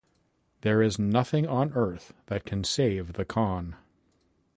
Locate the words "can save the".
2.43-3.23